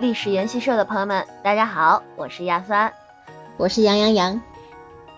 [0.00, 2.92] 历史研习社的朋友们，大家好，我是亚三，
[3.56, 4.40] 我是杨洋洋。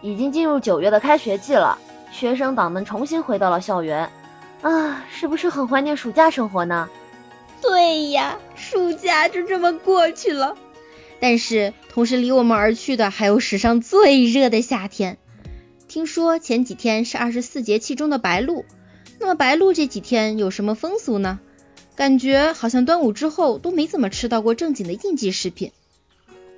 [0.00, 1.78] 已经进入九月的开学季了，
[2.10, 4.10] 学生党们重新回到了校园，
[4.62, 6.88] 啊，是不是很怀念暑假生活呢？
[7.60, 10.56] 对呀，暑假就这么过去了。
[11.20, 15.18] 但是同时离我们而去的还有史上最热的夏天。
[15.88, 18.64] 听说前几天是二十四节气中的白露，
[19.18, 21.40] 那么白露这几天有什么风俗呢？
[21.96, 25.72] 感觉好像端午之后都没怎么吃到过正经的应季食品。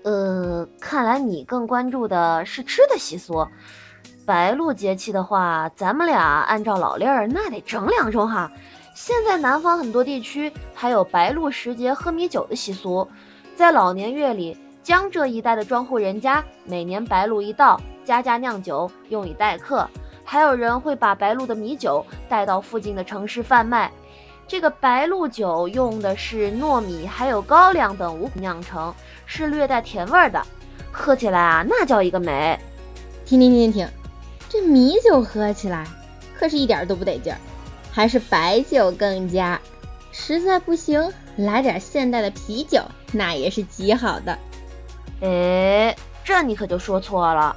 [0.03, 3.48] 呃，看来你更关注的是吃的习俗。
[4.27, 8.53] 白露节气的话，咱们俩按照老例儿，那得整两周哈。
[8.95, 13.09] 现在南方很多地区还有白露时节喝米酒的习俗，
[13.56, 19.89] 在老年月里，江浙一带的庄户人家每年白露一到，家家酿酒用以待客，
[20.30, 23.91] 还有人会把白露的米酒带到附近的城市贩卖。
[24.47, 28.95] 这个白露酒用的是糯米还有高粱等五谷酿成，
[29.27, 30.41] 是略带甜味的，
[30.92, 32.56] 喝起来啊那叫一个美。
[33.27, 33.89] 停停停停停，
[34.48, 35.84] 这米酒喝起来
[36.39, 37.39] 可是一点都不得劲儿，
[37.91, 39.61] 还是白酒更佳。
[40.12, 44.39] 实在不行，来点现代的啤酒，那也是极好的。
[45.23, 47.56] 哎，这你可就说错了，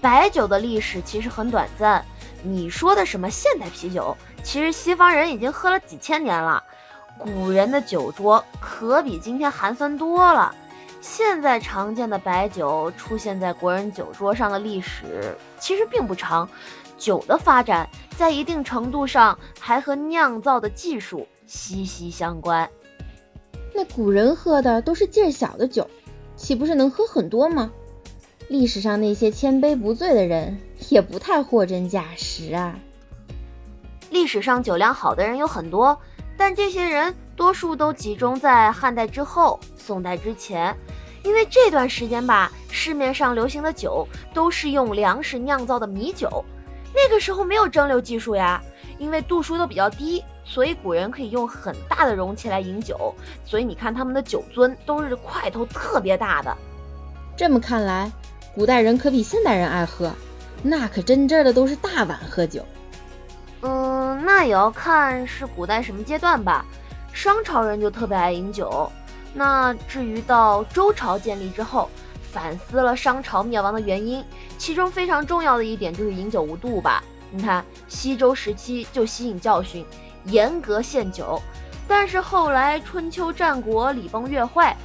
[0.00, 2.04] 白酒的历史其实很短暂。
[2.42, 4.16] 你说的什么现代啤酒？
[4.42, 6.62] 其实西方人已经喝了几千年了，
[7.18, 10.54] 古人的酒桌可比今天寒酸多了。
[11.02, 16.48] 现在常见的白酒出现在国人酒桌上的历史其实并不长，
[16.96, 22.68] 酒的发展在一定程度上还和酿造的技术息息相关。
[23.74, 25.86] 那古人喝的都是劲儿小的酒，
[26.36, 27.70] 岂不是能喝很多吗？
[28.50, 32.80] 历史上那些千杯不醉的人也不太货真价实啊。
[34.10, 36.00] 历史上酒量好的人有很多，
[36.36, 40.76] 但这些人多数都集中在汉代之后、宋代之前，
[41.22, 44.04] 因为这段时间吧，市面上流行的酒
[44.34, 46.44] 都是用粮食酿造的米酒，
[46.92, 48.60] 那个时候没有蒸馏技术呀，
[48.98, 53.14] 因为度数都比较低，所以古人可以用很大的容器来饮酒，
[53.44, 56.52] 所以你看他们的酒樽都是块头特别大的。
[57.36, 58.10] 这么看来，
[58.54, 60.12] 古代人可比现代人爱喝，
[60.62, 62.64] 那可真正的都是大碗喝酒。
[63.62, 66.64] 嗯，那也要看是古代什么阶段吧。
[67.12, 68.90] 商朝人就特别爱饮酒。
[69.32, 71.88] 那至于到周朝建立之后，
[72.32, 74.24] 反思了商朝灭亡的原因，
[74.58, 77.02] 其中非常重要的一点就是饮酒无度吧。
[77.30, 79.86] 你看西周时期就吸引教训，
[80.24, 81.40] 严格限酒。
[81.86, 84.76] 但是后来春秋战国礼崩乐坏，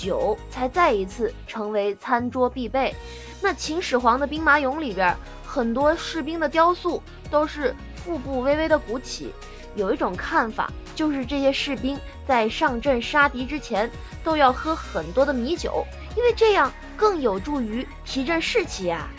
[0.00, 2.94] 酒才再一次成为餐桌必备。
[3.40, 7.74] 那秦始皇的兵马俑里边，很多士兵的雕塑都是。
[8.04, 9.34] 腹部微微的鼓起，
[9.74, 13.90] 有一种看法，就是这些士兵在上阵杀敌之前
[14.24, 15.84] 都要喝很多的米酒，
[16.16, 19.10] 因为这样更有助于提振士气啊。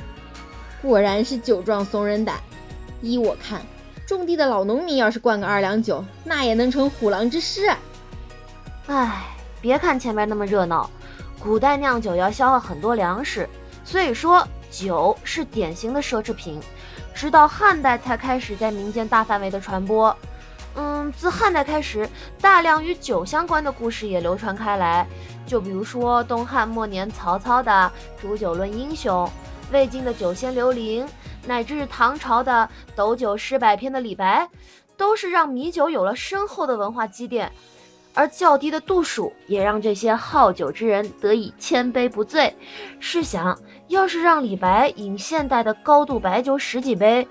[0.82, 2.38] 果然是酒壮怂人胆。
[3.02, 3.62] 依我看，
[4.08, 7.78] 种地的老农民要是灌个二两酒，那也能成虎狼之师啊。
[8.88, 10.90] 唉，别看前面那么热闹，
[11.40, 13.48] 古代酿酒要消耗很多粮食，
[13.84, 16.60] 所以说酒是典型的奢侈品。
[17.14, 20.16] 直到汉代才开始在民间大范围的传播。
[20.76, 22.08] 嗯，自汉代开始，
[22.40, 25.06] 大量与酒相关的故事也流传开来。
[25.46, 29.26] 就比如说东汉末年曹操的《煮酒论英雄》，
[29.74, 31.06] 魏晋的酒仙刘伶，
[31.46, 34.48] 乃至唐朝的《斗酒诗百篇》的李白，
[34.96, 37.52] 都是让米酒有了深厚的文化积淀。
[38.20, 42.54] 而较低的度数也让这些好酒之人得以千杯不醉。
[43.00, 43.58] 试想。
[43.88, 47.28] 要是让李白饮现代的高度白酒十几杯，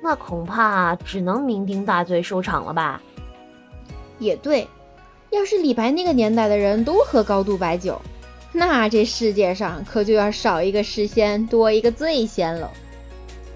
[0.00, 3.02] 那恐怕只能酩酊大醉收场了吧？
[4.20, 4.68] 也对，
[5.30, 8.00] 要是李白那个年代的人都喝高度白酒，
[8.52, 12.70] 那这世界上可就要少一个诗仙，多一个醉仙了。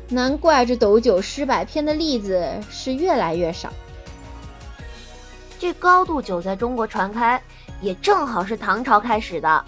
[0.09, 3.73] 难怪这斗酒诗百篇的例子是越来越少。
[5.65, 7.43] 这高度酒在中国传开，
[7.81, 9.65] 也正好是唐朝开始的。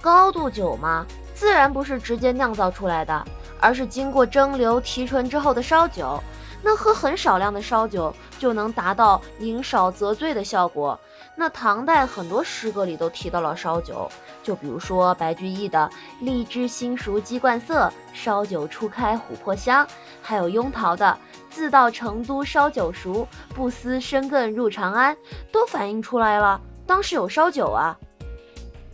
[0.00, 1.04] 高度酒嘛。
[1.34, 3.22] 自然不是直接酿造出来的，
[3.60, 6.18] 而是经过蒸馏提纯之后的烧酒。
[6.62, 10.98] 那喝很少量的烧酒就能达到饮少则醉的效果。
[11.36, 14.10] 那唐代很多诗歌里都提到了烧酒，
[14.42, 15.90] 就比如说白居易的
[16.22, 19.86] “荔枝新熟鸡冠色，烧酒初开琥珀香”，
[20.22, 21.18] 还有雍陶的
[21.54, 25.16] “自到成都烧酒熟，不思深更入长安”，
[25.52, 27.96] 都反映出来了当时有烧酒啊。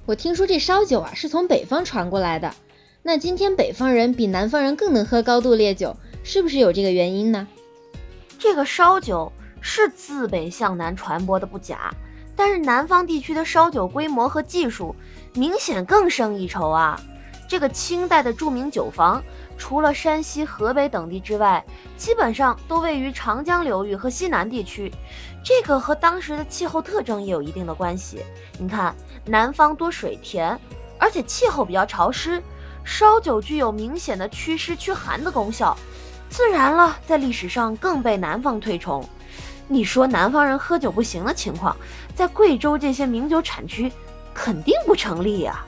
[0.04, 2.52] 我听说这烧酒啊是从北方传过来的，
[3.02, 7.48] 那今天北方人比南方人更能喝高度烈酒，是不是有这个原因呢？
[8.38, 11.94] 这个烧酒是自北向南传播的不假，
[12.36, 14.94] 但是南方地区的烧酒规模和技术
[15.32, 17.00] 明显更胜一筹啊。
[17.48, 19.24] 这个清代的著名酒坊，
[19.60, 21.62] 除了山西、河北等地之外，
[21.98, 24.90] 基本上都位于长江流域和西南地区。
[25.44, 28.24] 这个和当时的气候特征也有一定的关系。
[28.58, 28.96] 你看，
[29.26, 30.58] 南方多水田，
[30.98, 32.42] 而且气候比较潮湿，
[32.84, 35.76] 烧酒具有明显的祛湿驱寒的功效，
[36.30, 39.06] 自然了，在历史上更被南方推崇。
[39.68, 41.76] 你说南方人喝酒不行的情况，
[42.14, 43.92] 在贵州这些名酒产区
[44.32, 45.64] 肯定不成立呀。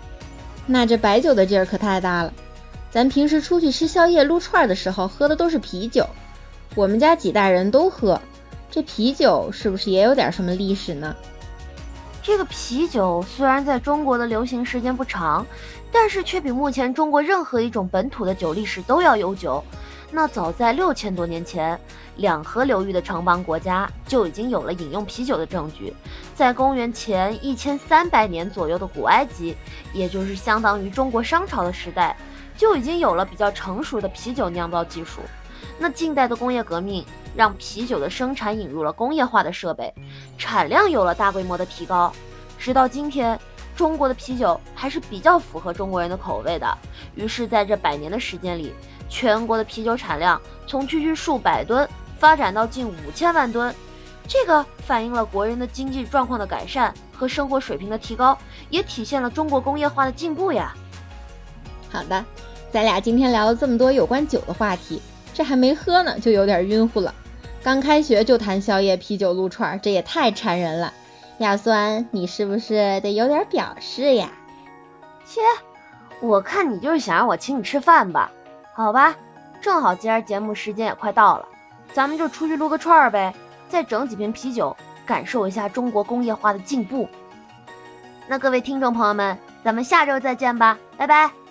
[0.67, 2.33] 那这白酒的劲儿可太大了。
[2.93, 6.07] 咱平时出去吃宵夜、撸串的时候喝的都是啤酒，
[6.75, 8.21] 我们家几代人都喝。
[8.71, 11.17] 这啤酒是不是也有点什么历史呢？
[12.23, 15.47] 这个啤酒虽然在中国的流行时间不长，
[15.91, 19.65] 但是却比目前中国任何一种本土的酒历史都要悠久。
[20.15, 21.81] 那早在六千多年前，
[22.17, 25.95] 两河流域的城邦国家就已经有了饮用啤酒的证据。
[26.35, 29.57] 在公元前一千三百年左右的古埃及，
[29.95, 32.15] 也就是相当于中国商朝的时代，
[32.59, 35.23] 就已经有了比较成熟的啤酒酿造技术。
[35.79, 37.03] 那近代的工业革命
[37.35, 39.93] 让啤酒的生产引入了工业化的设备，
[40.37, 42.13] 产量有了大规模的提高。
[42.59, 43.41] 直到今天，
[43.83, 46.79] 中国的啤酒还是比较符合中国人的口味的。
[47.17, 48.73] 于是，在这百年的时间里，
[49.09, 53.75] 全国的啤酒产量从区区数百吨发展到近五千万吨。
[54.29, 58.39] 这个反映了国人的经济状况的改善和生活水平的提高，
[58.71, 60.73] 也体现了中国工业化的进步呀。
[61.91, 62.25] 好的，
[62.71, 65.03] 咱俩今天聊了这么多有关酒的话题。
[65.35, 67.13] 这还没喝呢，就有点晕乎了。
[67.65, 70.95] 刚开学就谈宵夜、啤酒、撸串，这也太馋人了。
[71.43, 74.31] 亚酸，你是不是得有点表示呀？
[75.25, 75.41] 切，
[76.21, 78.31] 我看你就是想让我请你吃饭吧？
[78.73, 79.15] 好吧，
[79.61, 81.47] 正好今儿节目时间也快到了，
[81.93, 83.35] 咱们就出去撸个串儿呗，
[83.69, 87.09] 再整几瓶啤酒，感受一下中国工业化的进步。
[88.29, 91.42] 那各位听众朋友们，咱们下周再见吧，拜拜。